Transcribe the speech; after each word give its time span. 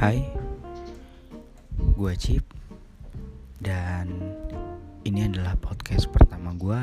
Hai, 0.00 0.24
gue 1.76 2.12
Chip 2.16 2.40
Dan 3.60 4.32
ini 5.04 5.28
adalah 5.28 5.60
podcast 5.60 6.08
pertama 6.08 6.56
gue 6.56 6.80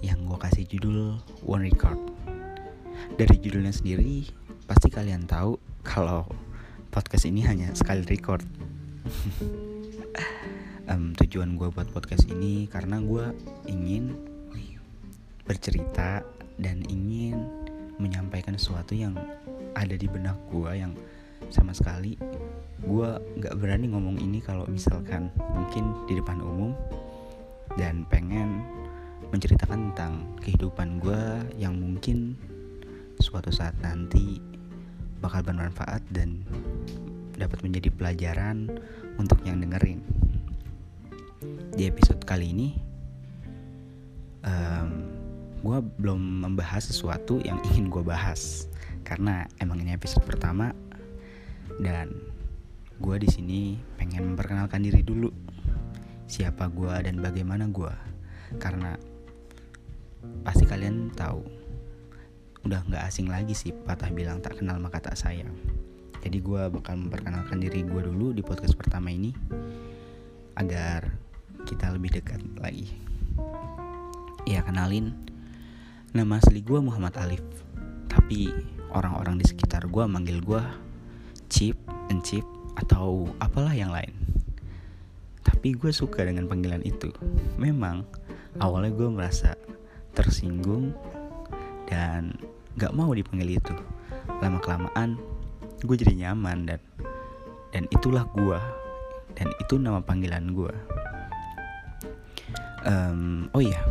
Yang 0.00 0.24
gue 0.24 0.38
kasih 0.40 0.64
judul 0.64 1.20
One 1.44 1.68
Record. 1.68 2.00
Dari 3.20 3.36
judulnya 3.36 3.68
sendiri 3.68 4.32
Pasti 4.64 4.88
kalian 4.88 5.28
tahu 5.28 5.60
kalau 5.84 6.24
podcast 6.88 7.28
ini 7.28 7.44
hanya 7.44 7.68
sekali 7.76 8.00
record. 8.08 8.40
Um, 10.88 11.12
Tujuan 11.20 11.60
gue 11.60 11.68
buat 11.68 11.92
podcast 11.92 12.32
ini 12.32 12.64
karena 12.64 12.96
gue 13.04 13.28
ingin 13.68 14.16
bercerita 15.44 16.24
Dan 16.56 16.80
ingin 16.88 17.44
menyampaikan 18.00 18.56
sesuatu 18.56 18.96
yang 18.96 19.12
ada 19.76 19.92
di 19.92 20.08
benak 20.08 20.40
gue 20.48 20.72
yang 20.72 20.96
sama 21.48 21.72
sekali. 21.72 22.18
Gue 22.82 23.10
nggak 23.40 23.56
berani 23.58 23.90
ngomong 23.90 24.20
ini 24.20 24.38
kalau 24.44 24.68
misalkan 24.68 25.32
mungkin 25.54 26.06
di 26.06 26.18
depan 26.18 26.38
umum 26.38 26.72
dan 27.76 28.06
pengen 28.08 28.62
menceritakan 29.30 29.90
tentang 29.92 30.12
kehidupan 30.40 31.02
gue 31.02 31.22
yang 31.58 31.74
mungkin 31.76 32.38
suatu 33.18 33.50
saat 33.50 33.74
nanti 33.80 34.38
bakal 35.18 35.42
bermanfaat 35.42 36.04
dan 36.12 36.44
dapat 37.36 37.60
menjadi 37.64 37.88
pelajaran 37.92 38.70
untuk 39.16 39.40
yang 39.44 39.60
dengerin. 39.60 40.00
Di 41.76 41.88
episode 41.88 42.24
kali 42.24 42.52
ini 42.52 42.68
um, 44.46 44.88
gue 45.60 45.78
belum 46.00 46.46
membahas 46.46 46.88
sesuatu 46.88 47.42
yang 47.42 47.60
ingin 47.72 47.90
gue 47.90 48.04
bahas. 48.04 48.70
Karena 49.06 49.46
emang 49.62 49.82
ini 49.82 49.94
episode 49.94 50.24
pertama 50.26 50.72
dan 51.82 52.14
gue 52.96 53.16
di 53.20 53.28
sini 53.28 53.60
pengen 53.96 54.34
memperkenalkan 54.34 54.82
diri 54.82 55.02
dulu. 55.02 55.30
Siapa 56.26 56.66
gue 56.70 56.94
dan 57.06 57.22
bagaimana 57.22 57.70
gue 57.70 57.92
karena 58.58 58.98
pasti 60.42 60.66
kalian 60.66 61.14
tahu 61.14 61.42
udah 62.66 62.82
nggak 62.82 63.06
asing 63.06 63.30
lagi 63.30 63.54
sih 63.54 63.70
patah 63.70 64.10
bilang 64.10 64.42
tak 64.42 64.58
kenal 64.58 64.74
maka 64.82 64.98
tak 64.98 65.14
sayang 65.14 65.54
jadi 66.26 66.42
gue 66.42 66.62
bakal 66.74 66.98
memperkenalkan 66.98 67.62
diri 67.62 67.86
gue 67.86 68.02
dulu 68.02 68.34
di 68.34 68.42
podcast 68.42 68.74
pertama 68.74 69.14
ini 69.14 69.30
agar 70.58 71.14
kita 71.62 71.94
lebih 71.94 72.18
dekat 72.18 72.42
lagi. 72.58 72.90
Ya 74.42 74.66
kenalin. 74.66 75.14
Nama 76.10 76.42
asli 76.42 76.66
gue 76.66 76.82
Muhammad 76.82 77.14
Alif. 77.22 77.46
Tapi 78.10 78.50
orang-orang 78.90 79.38
di 79.38 79.46
sekitar 79.46 79.86
gue 79.86 80.04
manggil 80.10 80.42
gue 80.42 80.62
chip, 81.46 81.76
encip, 82.12 82.44
atau 82.76 83.26
apalah 83.40 83.72
yang 83.72 83.90
lain. 83.90 84.12
Tapi 85.42 85.78
gue 85.78 85.90
suka 85.94 86.26
dengan 86.26 86.50
panggilan 86.50 86.84
itu. 86.84 87.10
Memang 87.56 88.04
awalnya 88.60 88.92
gue 88.92 89.08
merasa 89.08 89.56
tersinggung 90.12 90.92
dan 91.88 92.36
gak 92.76 92.92
mau 92.92 93.10
dipanggil 93.14 93.56
itu. 93.56 93.74
Lama 94.42 94.60
kelamaan 94.60 95.16
gue 95.80 95.96
jadi 95.96 96.28
nyaman 96.28 96.66
dan 96.66 96.80
dan 97.70 97.84
itulah 97.92 98.24
gue 98.32 98.60
dan 99.36 99.52
itu 99.60 99.76
nama 99.76 100.00
panggilan 100.00 100.52
gue. 100.56 100.72
Um, 102.86 103.50
oh 103.50 103.60
iya, 103.60 103.82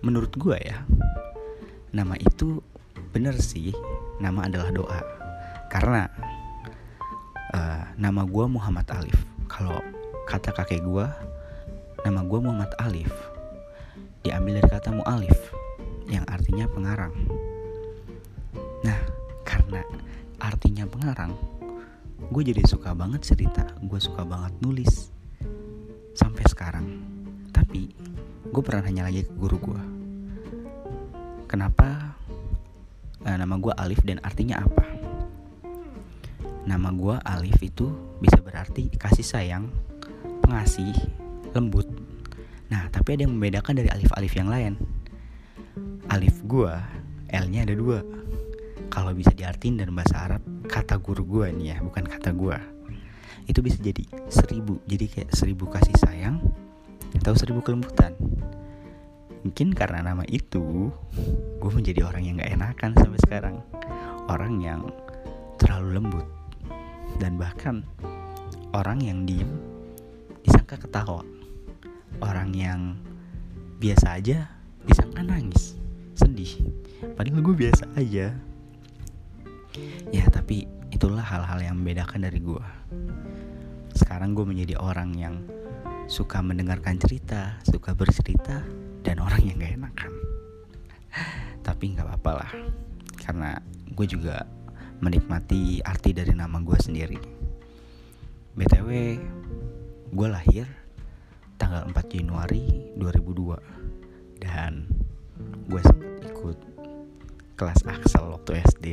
menurut 0.00 0.30
gue 0.38 0.56
ya, 0.56 0.86
nama 1.90 2.14
itu 2.16 2.62
bener 3.10 3.36
sih. 3.36 3.74
Nama 4.22 4.46
adalah 4.48 4.70
doa. 4.70 5.00
Karena 5.68 6.06
nama 8.00 8.24
gue 8.24 8.44
Muhammad 8.48 8.88
Alif. 8.96 9.20
Kalau 9.44 9.76
kata 10.24 10.56
kakek 10.56 10.80
gue 10.80 11.04
nama 12.08 12.24
gue 12.24 12.38
Muhammad 12.40 12.72
Alif. 12.80 13.12
Diambil 14.24 14.56
dari 14.56 14.68
kata 14.72 14.88
mu'alif 14.88 15.36
yang 16.08 16.24
artinya 16.24 16.64
pengarang. 16.72 17.12
Nah 18.80 18.96
karena 19.44 19.84
artinya 20.40 20.88
pengarang 20.88 21.36
gue 22.32 22.42
jadi 22.46 22.64
suka 22.64 22.96
banget 22.96 23.20
cerita 23.20 23.68
gue 23.84 24.00
suka 24.00 24.24
banget 24.24 24.56
nulis. 24.64 25.12
Sampai 26.16 26.48
sekarang. 26.48 27.04
Tapi 27.52 27.92
gue 28.48 28.62
pernah 28.64 28.88
nanya 28.88 29.12
lagi 29.12 29.28
ke 29.28 29.32
guru 29.36 29.60
gue 29.60 29.82
kenapa 31.50 32.16
uh, 33.26 33.36
nama 33.36 33.54
gue 33.58 33.74
Alif 33.76 34.00
dan 34.06 34.22
artinya 34.22 34.62
apa 34.62 34.99
Nama 36.60 36.92
gue 36.92 37.16
Alif 37.24 37.56
itu 37.64 37.88
bisa 38.20 38.36
berarti 38.44 38.92
kasih 38.92 39.24
sayang, 39.24 39.72
pengasih, 40.44 40.92
lembut. 41.56 41.88
Nah, 42.68 42.84
tapi 42.92 43.16
ada 43.16 43.24
yang 43.24 43.32
membedakan 43.32 43.80
dari 43.80 43.88
alif-alif 43.88 44.36
yang 44.36 44.52
lain. 44.52 44.76
Alif 46.12 46.44
gue, 46.44 46.70
L-nya 47.32 47.64
ada 47.64 47.72
dua. 47.72 48.04
Kalau 48.92 49.16
bisa 49.16 49.32
diartin 49.32 49.80
dalam 49.80 49.96
bahasa 49.96 50.26
Arab, 50.28 50.42
kata 50.68 51.00
guru 51.00 51.24
gue 51.24 51.46
nih 51.54 51.66
ya, 51.74 51.76
bukan 51.80 52.04
kata 52.04 52.36
gue. 52.36 52.58
Itu 53.48 53.64
bisa 53.64 53.80
jadi 53.80 54.04
seribu, 54.28 54.84
jadi 54.84 55.06
kayak 55.08 55.30
seribu 55.32 55.64
kasih 55.70 55.96
sayang 55.96 56.44
atau 57.16 57.32
seribu 57.34 57.64
kelembutan. 57.64 58.12
Mungkin 59.48 59.72
karena 59.72 60.04
nama 60.04 60.28
itu, 60.28 60.92
gue 61.56 61.70
menjadi 61.72 62.04
orang 62.04 62.22
yang 62.28 62.36
gak 62.36 62.52
enakan 62.52 62.90
sampai 63.00 63.20
sekarang. 63.24 63.56
Orang 64.28 64.60
yang 64.60 64.92
terlalu 65.56 65.96
lembut 65.96 66.39
dan 67.18 67.40
bahkan 67.40 67.82
orang 68.76 69.02
yang 69.02 69.26
diem 69.26 69.50
disangka 70.46 70.78
ketawa. 70.78 71.26
Orang 72.20 72.52
yang 72.52 73.00
biasa 73.80 74.20
aja 74.20 74.46
disangka 74.84 75.24
nangis 75.24 75.74
sedih. 76.14 76.60
Padahal 77.16 77.40
gue 77.40 77.56
biasa 77.56 77.88
aja. 77.96 78.36
Ya 80.12 80.24
tapi 80.28 80.68
itulah 80.92 81.24
hal-hal 81.24 81.58
yang 81.64 81.80
membedakan 81.80 82.26
dari 82.26 82.42
gue 82.42 82.66
sekarang 83.94 84.34
gue 84.34 84.42
menjadi 84.42 84.74
orang 84.78 85.14
yang 85.14 85.38
suka 86.10 86.42
mendengarkan 86.42 86.98
cerita 86.98 87.58
suka 87.62 87.94
bercerita 87.94 88.58
dan 89.06 89.22
orang 89.22 89.42
yang 89.46 89.56
gak 89.62 89.74
enakan. 89.78 90.12
Tapi 91.62 91.84
nggak 91.94 92.06
apa-apa 92.06 92.32
lah 92.42 92.52
karena 93.22 93.50
gue 93.94 94.06
juga 94.10 94.42
menikmati 95.00 95.80
arti 95.80 96.12
dari 96.12 96.36
nama 96.36 96.60
gue 96.60 96.76
sendiri. 96.76 97.18
BTW, 98.52 98.88
gue 100.12 100.28
lahir 100.28 100.68
tanggal 101.56 101.88
4 101.88 101.96
Januari 102.12 102.92
2002 103.00 104.44
dan 104.44 104.84
gue 105.68 105.80
sempat 105.80 106.24
ikut 106.28 106.58
kelas 107.56 107.80
Axel 107.88 108.32
waktu 108.32 108.60
SD 108.60 108.86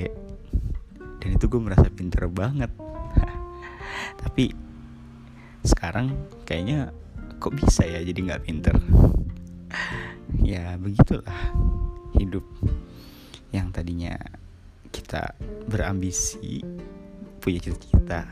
dan 1.20 1.30
itu 1.36 1.46
gue 1.52 1.60
merasa 1.60 1.92
pinter 1.92 2.28
banget. 2.32 2.72
Tapi 4.24 4.52
sekarang 5.68 6.16
kayaknya 6.48 6.96
kok 7.40 7.52
bisa 7.52 7.84
ya 7.84 8.00
jadi 8.04 8.20
nggak 8.32 8.44
pinter? 8.48 8.76
Ya 10.44 10.76
begitulah 10.76 11.56
hidup 12.20 12.44
yang 13.56 13.72
tadinya 13.72 14.16
kita 14.90 15.36
berambisi 15.68 16.64
punya 17.44 17.60
cita-cita 17.64 18.28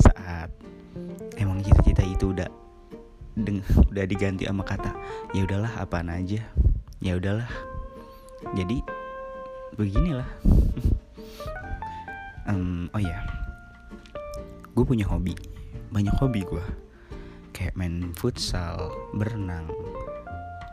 saat 0.00 0.48
emang 1.36 1.60
cita-cita 1.60 2.04
itu 2.04 2.32
udah 2.32 2.48
deng 3.36 3.60
udah 3.92 4.04
diganti 4.08 4.48
sama 4.48 4.64
kata 4.64 4.92
ya 5.36 5.44
udahlah 5.44 5.72
apaan 5.76 6.08
aja. 6.08 6.40
Ya 7.04 7.20
udahlah. 7.20 7.48
Jadi 8.56 8.80
beginilah. 9.76 10.28
Um, 12.46 12.86
oh 12.94 13.02
ya 13.02 13.26
gue 14.70 14.84
punya 14.86 15.02
hobi. 15.10 15.34
Banyak 15.90 16.14
hobi 16.22 16.46
gue 16.46 16.62
kayak 17.50 17.74
main 17.74 18.14
futsal 18.14 18.94
berenang 19.18 19.66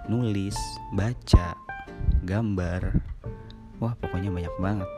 nulis 0.06 0.54
baca 0.94 1.58
gambar. 2.30 2.94
Wah 3.82 3.98
pokoknya 3.98 4.30
banyak 4.30 4.54
banget 4.62 4.90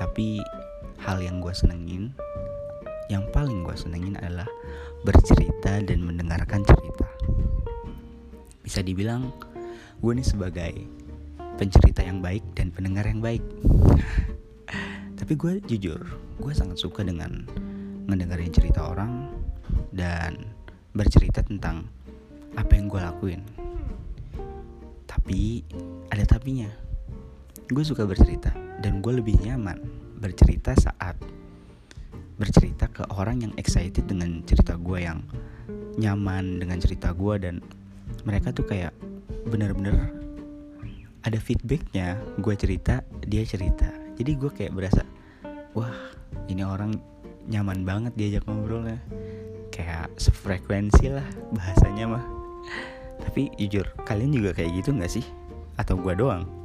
tapi 0.00 0.42
hal 1.02 1.20
yang 1.20 1.38
gue 1.42 1.52
senengin 1.52 2.14
yang 3.12 3.28
paling 3.30 3.60
gue 3.60 3.76
senengin 3.76 4.16
adalah 4.16 4.48
bercerita 5.04 5.76
dan 5.84 6.00
mendengarkan 6.00 6.64
cerita. 6.64 7.08
Bisa 8.64 8.80
dibilang 8.80 9.28
gue 10.00 10.12
nih 10.16 10.24
sebagai 10.24 10.72
pencerita 11.60 12.00
yang 12.00 12.24
baik 12.24 12.42
dan 12.56 12.72
pendengar 12.72 13.04
yang 13.04 13.20
baik. 13.20 13.44
Tapi 15.20 15.32
gue 15.36 15.60
jujur 15.68 16.00
gue 16.40 16.52
sangat 16.56 16.80
suka 16.80 17.04
dengan 17.04 17.44
ngedengerin 18.08 18.52
cerita 18.52 18.88
orang 18.88 19.28
dan 19.92 20.40
bercerita 20.96 21.44
tentang 21.44 21.84
apa 22.56 22.72
yang 22.72 22.88
gue 22.88 23.00
lakuin. 23.04 23.42
Tapi 25.04 25.60
ada 26.08 26.24
tapinya 26.24 26.83
gue 27.72 27.84
suka 27.84 28.04
bercerita 28.04 28.52
dan 28.84 29.00
gue 29.00 29.24
lebih 29.24 29.40
nyaman 29.40 29.80
bercerita 30.20 30.76
saat 30.76 31.16
bercerita 32.36 32.90
ke 32.90 33.06
orang 33.14 33.46
yang 33.46 33.52
excited 33.56 34.04
dengan 34.04 34.44
cerita 34.44 34.76
gue 34.76 34.98
yang 35.00 35.24
nyaman 35.96 36.60
dengan 36.60 36.76
cerita 36.82 37.14
gue 37.14 37.34
dan 37.40 37.64
mereka 38.26 38.50
tuh 38.50 38.66
kayak 38.66 38.92
bener-bener 39.48 40.12
ada 41.24 41.38
feedbacknya. 41.40 42.20
Gue 42.42 42.52
cerita 42.58 43.00
dia 43.24 43.46
cerita. 43.48 43.88
Jadi 44.20 44.36
gue 44.36 44.50
kayak 44.52 44.74
berasa 44.76 45.02
wah 45.72 45.94
ini 46.50 46.66
orang 46.66 47.00
nyaman 47.48 47.86
banget 47.86 48.12
diajak 48.18 48.44
ngobrolnya. 48.44 49.00
Kayak 49.72 50.12
sefrekuensi 50.20 51.10
lah 51.10 51.26
bahasanya 51.54 52.04
mah. 52.18 52.24
Tapi 53.24 53.54
jujur 53.56 53.88
kalian 54.04 54.36
juga 54.36 54.52
kayak 54.52 54.84
gitu 54.84 54.90
nggak 54.92 55.12
sih? 55.12 55.24
Atau 55.80 55.96
gue 55.96 56.12
doang 56.12 56.63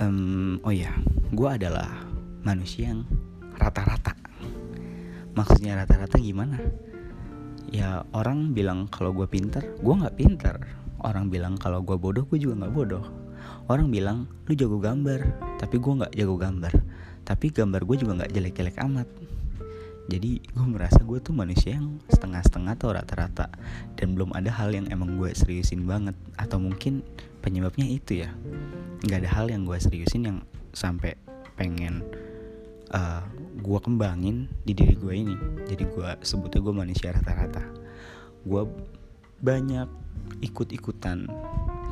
um, 0.00 0.60
oh 0.64 0.72
ya 0.72 0.92
gue 1.32 1.48
adalah 1.48 1.88
manusia 2.44 2.92
yang 2.92 3.02
rata-rata. 3.56 4.14
Maksudnya 5.36 5.76
rata-rata 5.76 6.16
gimana? 6.20 6.60
Ya 7.68 8.06
orang 8.14 8.54
bilang 8.54 8.86
kalau 8.88 9.12
gue 9.12 9.26
pinter 9.26 9.64
gue 9.80 9.94
nggak 9.94 10.16
pinter. 10.16 10.56
Orang 11.02 11.28
bilang 11.28 11.60
kalau 11.60 11.84
gue 11.84 11.96
bodoh 11.98 12.24
gue 12.28 12.38
juga 12.40 12.64
nggak 12.64 12.72
bodoh. 12.72 13.04
Orang 13.66 13.90
bilang 13.92 14.30
lu 14.46 14.52
jago 14.54 14.78
gambar. 14.80 15.20
Tapi 15.60 15.76
gue 15.76 15.92
nggak 16.04 16.12
jago 16.14 16.36
gambar. 16.38 16.72
Tapi 17.26 17.46
gambar 17.50 17.82
gue 17.84 17.96
juga 17.98 18.12
nggak 18.22 18.32
jelek-jelek 18.32 18.76
amat. 18.86 19.08
Jadi 20.06 20.38
gue 20.38 20.66
merasa 20.70 21.02
gue 21.02 21.18
tuh 21.18 21.34
manusia 21.34 21.74
yang 21.74 21.98
setengah-setengah 22.06 22.78
atau 22.78 22.94
rata-rata. 22.94 23.50
Dan 23.98 24.14
belum 24.14 24.30
ada 24.38 24.54
hal 24.54 24.70
yang 24.70 24.86
emang 24.94 25.18
gue 25.18 25.34
seriusin 25.34 25.82
banget. 25.84 26.14
Atau 26.38 26.62
mungkin 26.62 27.02
penyebabnya 27.42 27.86
itu 27.86 28.22
ya 28.26 28.30
nggak 29.04 29.26
ada 29.26 29.30
hal 29.36 29.46
yang 29.52 29.68
gue 29.68 29.76
seriusin 29.76 30.22
yang 30.24 30.38
sampai 30.72 31.16
pengen 31.56 32.04
uh, 32.92 33.24
gue 33.60 33.78
kembangin 33.80 34.48
di 34.64 34.72
diri 34.76 34.94
gue 34.96 35.14
ini. 35.14 35.36
Jadi 35.68 35.84
gue 35.88 36.08
sebutnya 36.22 36.60
gue 36.62 36.74
manusia 36.74 37.12
rata-rata. 37.12 37.64
Gue 38.46 38.62
banyak 39.40 39.88
ikut-ikutan 40.40 41.28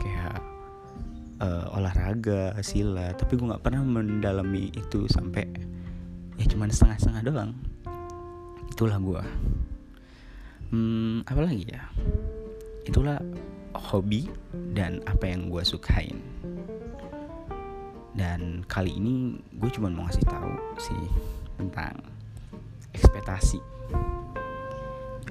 kayak 0.00 0.38
uh, 1.40 1.76
olahraga 1.76 2.56
sila 2.64 3.12
tapi 3.14 3.36
gue 3.36 3.46
nggak 3.46 3.62
pernah 3.62 3.84
mendalami 3.84 4.72
itu 4.74 5.06
sampai 5.08 5.44
ya 6.40 6.44
cuman 6.48 6.72
setengah-setengah 6.72 7.22
doang. 7.24 7.52
Itulah 8.74 8.98
gue 8.98 9.22
hmm, 10.72 11.28
apa 11.28 11.40
lagi 11.40 11.64
ya? 11.68 11.82
Itulah 12.84 13.20
hobi 13.74 14.28
dan 14.76 15.02
apa 15.08 15.28
yang 15.28 15.50
gue 15.50 15.62
sukain 15.66 16.33
dan 18.14 18.62
kali 18.70 18.94
ini 18.94 19.34
gue 19.58 19.70
cuma 19.74 19.90
mau 19.90 20.06
ngasih 20.06 20.24
tahu 20.26 20.54
sih 20.78 21.02
tentang 21.58 21.98
ekspektasi. 22.94 23.58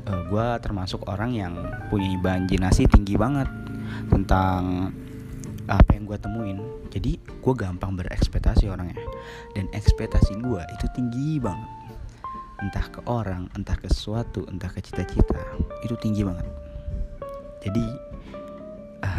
Uh, 0.04 0.12
eh, 0.12 0.22
gue 0.28 0.48
termasuk 0.60 1.08
orang 1.08 1.32
yang 1.32 1.56
punya 1.88 2.12
imajinasi 2.12 2.92
tinggi 2.92 3.16
banget 3.16 3.48
tentang 4.12 4.92
apa 5.72 5.90
yang 5.96 6.04
gue 6.04 6.20
temuin. 6.20 6.60
Jadi 6.92 7.16
gue 7.24 7.54
gampang 7.56 7.96
berekspektasi 7.96 8.68
orangnya. 8.68 9.00
Dan 9.56 9.72
ekspektasi 9.72 10.44
gue 10.44 10.62
itu 10.76 10.86
tinggi 10.92 11.40
banget. 11.40 11.72
Entah 12.60 12.88
ke 12.92 13.00
orang 13.08 13.48
entah 13.56 13.80
ke 13.80 13.88
sesuatu 13.88 14.44
entah 14.52 14.72
ke 14.72 14.84
cita-cita 14.84 15.40
itu 15.88 15.96
tinggi 16.04 16.28
banget. 16.28 16.48
Jadi 17.64 17.86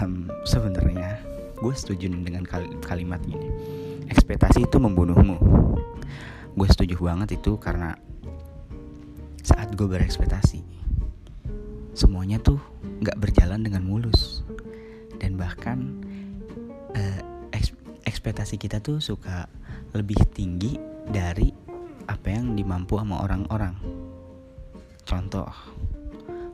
um, 0.05 0.29
sebenarnya 0.45 1.34
gue 1.65 1.73
setuju 1.73 2.13
dengan 2.13 2.45
kal 2.45 2.69
kalimat 2.85 3.25
ini. 3.25 3.49
Ekspektasi 4.13 4.69
itu 4.69 4.77
membunuhmu. 4.77 5.41
Gue 6.53 6.69
setuju 6.69 7.01
banget 7.01 7.41
itu 7.41 7.57
karena 7.57 7.97
saat 9.41 9.73
gue 9.73 9.89
berekspektasi 9.89 10.61
semuanya 11.97 12.37
tuh 12.45 12.61
nggak 13.01 13.17
berjalan 13.17 13.65
dengan 13.65 13.81
mulus. 13.81 14.45
Dan 15.17 15.41
bahkan 15.41 16.05
uh, 16.93 17.21
ekspektasi 18.05 18.61
kita 18.61 18.85
tuh 18.85 19.01
suka 19.01 19.49
lebih 19.97 20.21
tinggi 20.37 20.77
dari 21.09 21.49
apa 22.05 22.29
yang 22.29 22.53
dimampu 22.53 23.01
sama 23.01 23.25
orang-orang. 23.25 23.73
Contoh 25.09 25.49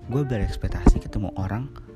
gue 0.07 0.23
berekspektasi 0.23 1.03
ketemu 1.03 1.35
orang 1.35 1.90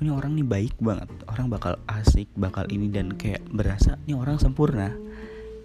ini 0.00 0.08
orang 0.08 0.32
nih 0.32 0.46
baik 0.48 0.74
banget. 0.80 1.08
Orang 1.28 1.52
bakal 1.52 1.76
asik 1.86 2.26
bakal 2.32 2.64
ini 2.72 2.88
dan 2.88 3.12
kayak 3.14 3.44
berasa 3.52 4.00
ini 4.08 4.16
orang 4.16 4.40
sempurna. 4.40 4.88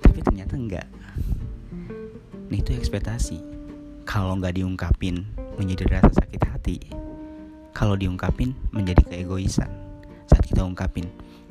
Tapi 0.03 0.19
ternyata 0.19 0.59
enggak. 0.59 0.87
Nih 2.51 2.59
itu 2.59 2.75
ekspektasi. 2.75 3.39
Kalau 4.03 4.35
nggak 4.37 4.59
diungkapin 4.59 5.23
menjadi 5.55 5.97
rasa 5.97 6.21
sakit 6.21 6.41
hati 6.45 6.77
kalau 7.75 7.99
diungkapin 7.99 8.55
menjadi 8.71 9.03
keegoisan. 9.07 9.67
Saat 10.31 10.47
kita 10.47 10.63
ungkapin 10.63 11.07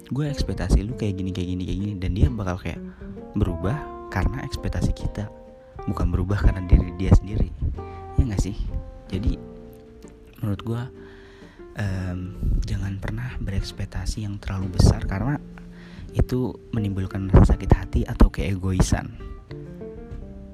gue 0.09 0.25
ekspektasi 0.29 0.85
lu 0.85 0.97
kayak 0.97 1.21
gini 1.21 1.31
kayak 1.33 1.49
gini 1.53 1.63
kayak 1.65 1.81
gini 1.81 1.95
dan 1.97 2.11
dia 2.13 2.27
bakal 2.29 2.57
kayak 2.61 2.81
berubah 3.33 3.77
karena 4.13 4.45
ekspektasi 4.45 4.93
kita 4.93 5.33
bukan 5.89 6.13
berubah 6.13 6.41
karena 6.41 6.65
diri 6.65 6.93
dia 6.97 7.13
sendiri. 7.17 7.49
Ya 8.17 8.23
nggak 8.25 8.41
sih? 8.41 8.57
Jadi 9.13 9.37
menurut 10.41 10.61
gue 10.65 10.83
um, 11.79 12.19
jangan 12.63 12.99
pernah 13.03 13.35
berekspektasi 13.43 14.27
yang 14.27 14.39
terlalu 14.39 14.75
besar 14.79 15.03
karena 15.07 15.39
itu 16.15 16.55
menimbulkan 16.71 17.27
rasa 17.31 17.59
sakit 17.59 17.71
hati 17.75 18.01
atau 18.07 18.31
keegoisan. 18.31 19.11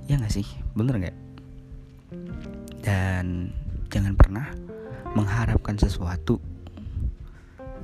Ya 0.09 0.17
nggak 0.17 0.33
sih? 0.33 0.49
Bener 0.73 0.97
nggak? 0.97 1.17
Dan 2.81 3.53
jangan 3.93 4.17
pernah 4.17 4.49
mengharapkan 5.13 5.77
sesuatu 5.77 6.41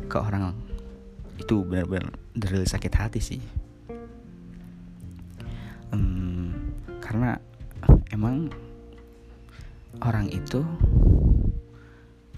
ke 0.06 0.16
orang 0.16 0.56
itu 1.36 1.60
benar-benar 1.68 2.16
dari 2.32 2.64
sakit 2.64 2.92
hati 2.96 3.20
sih. 3.20 3.42
Um, 5.92 6.72
karena 7.04 7.36
emang 8.10 8.48
orang 10.00 10.32
itu 10.32 10.64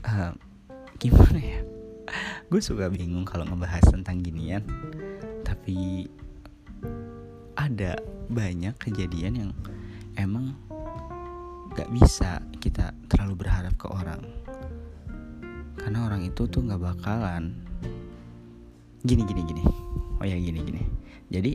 uh, 0.05 0.35
gimana 0.99 1.39
ya? 1.39 1.61
Gue 2.51 2.59
suka 2.59 2.91
bingung 2.91 3.23
kalau 3.23 3.47
ngebahas 3.47 3.87
tentang 3.87 4.19
ginian 4.19 4.67
tapi 5.47 6.11
ada 7.55 7.95
banyak 8.27 8.75
kejadian 8.83 9.35
yang 9.47 9.51
emang 10.19 10.59
gak 11.79 11.87
bisa 11.95 12.43
kita 12.59 12.91
terlalu 13.07 13.47
berharap 13.47 13.75
ke 13.79 13.87
orang. 13.87 14.23
Karena 15.79 16.11
orang 16.11 16.27
itu 16.27 16.51
tuh 16.51 16.67
gak 16.67 16.83
bakalan 16.83 17.55
gini 19.07 19.23
gini 19.23 19.43
gini. 19.47 19.65
Oh 20.19 20.27
ya 20.27 20.35
gini 20.35 20.61
gini. 20.67 20.83
Jadi 21.31 21.53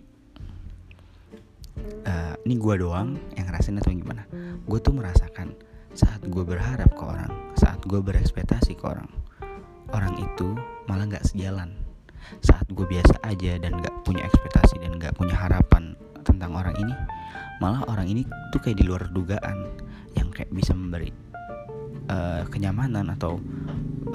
uh, 2.07 2.33
ini 2.47 2.55
gue 2.55 2.75
doang 2.79 3.19
yang 3.35 3.51
ngerasain 3.51 3.75
atau 3.75 3.91
gimana? 3.91 4.23
Gue 4.63 4.79
tuh 4.79 4.95
merasakan 4.95 5.51
saat 5.93 6.25
gue 6.25 6.41
berharap 6.41 6.89
ke 6.95 7.03
orang 7.05 7.53
saat 7.53 7.77
gue 7.85 8.01
berekspektasi 8.01 8.73
ke 8.73 8.85
orang 8.89 9.05
orang 9.93 10.17
itu 10.17 10.57
malah 10.89 11.05
nggak 11.07 11.23
sejalan. 11.29 11.71
Saat 12.41 12.65
gue 12.73 12.83
biasa 12.83 13.21
aja 13.23 13.61
dan 13.61 13.77
nggak 13.77 14.03
punya 14.03 14.25
ekspektasi 14.25 14.81
dan 14.81 14.97
nggak 14.97 15.13
punya 15.15 15.37
harapan 15.37 15.93
tentang 16.25 16.55
orang 16.57 16.73
ini 16.81 16.95
malah 17.61 17.85
orang 17.87 18.09
ini 18.09 18.27
tuh 18.51 18.59
kayak 18.59 18.81
di 18.81 18.85
luar 18.87 19.07
dugaan 19.13 19.69
yang 20.17 20.27
kayak 20.33 20.49
bisa 20.51 20.73
memberi 20.73 21.13
uh, 22.09 22.43
kenyamanan 22.49 23.13
atau 23.13 23.37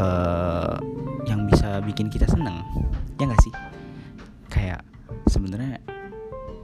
uh, 0.00 0.76
yang 1.24 1.46
bisa 1.46 1.78
bikin 1.84 2.10
kita 2.10 2.26
seneng. 2.26 2.60
Ya 3.20 3.30
nggak 3.30 3.42
sih? 3.44 3.54
Kayak 4.50 4.80
sebenarnya 5.30 5.78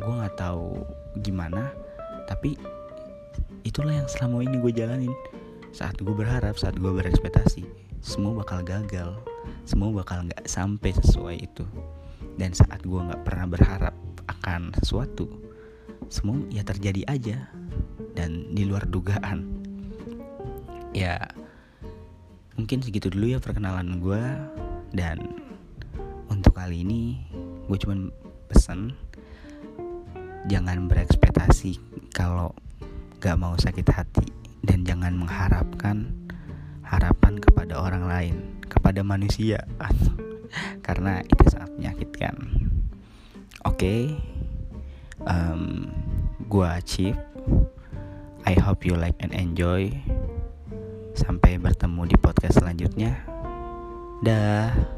gue 0.02 0.12
nggak 0.12 0.36
tahu 0.36 0.82
gimana 1.22 1.70
tapi 2.26 2.58
itulah 3.62 3.94
yang 3.94 4.08
selama 4.10 4.42
ini 4.42 4.58
gue 4.58 4.72
jalanin. 4.74 5.14
Saat 5.74 6.00
gue 6.02 6.14
berharap 6.14 6.54
saat 6.58 6.78
gue 6.78 6.90
berekspektasi 6.90 7.83
semua 8.04 8.36
bakal 8.44 8.60
gagal. 8.60 9.16
Semua 9.64 9.88
bakal 10.04 10.28
nggak 10.28 10.44
sampai 10.44 10.92
sesuai 10.92 11.36
itu. 11.40 11.64
Dan 12.36 12.52
saat 12.52 12.84
gue 12.84 13.00
nggak 13.00 13.24
pernah 13.24 13.48
berharap 13.48 13.96
akan 14.28 14.76
sesuatu 14.76 15.24
semua 16.12 16.36
ya 16.52 16.60
terjadi 16.60 17.08
aja. 17.08 17.48
Dan 18.12 18.52
di 18.52 18.68
luar 18.68 18.84
dugaan. 18.84 19.48
Ya 20.92 21.16
mungkin 22.60 22.84
segitu 22.84 23.08
dulu 23.08 23.34
ya 23.34 23.38
perkenalan 23.40 23.98
gue 23.98 24.22
dan 24.94 25.18
untuk 26.30 26.54
kali 26.54 26.86
ini 26.86 27.18
gue 27.66 27.74
cuman 27.74 28.14
pesen 28.46 28.94
jangan 30.46 30.86
berekspektasi 30.86 31.80
kalau 32.12 32.52
gak 33.24 33.40
mau 33.40 33.56
sakit 33.56 33.88
hati. 33.88 34.28
Dan 34.64 34.84
jangan 34.84 35.16
mengharapkan 35.16 36.23
harapan 36.84 37.40
kepada 37.40 37.80
orang 37.80 38.04
lain, 38.06 38.36
kepada 38.68 39.00
manusia, 39.00 39.64
karena 40.86 41.24
itu 41.24 41.44
sangat 41.50 41.72
menyakitkan. 41.76 42.34
Oke, 43.64 43.80
okay, 43.80 44.00
um, 45.24 45.88
gua 46.46 46.78
Chief. 46.84 47.16
I 48.44 48.60
hope 48.60 48.84
you 48.84 48.92
like 48.92 49.16
and 49.24 49.32
enjoy. 49.32 49.88
Sampai 51.16 51.56
bertemu 51.56 52.12
di 52.12 52.16
podcast 52.20 52.60
selanjutnya. 52.60 53.24
Dah. 54.20 54.93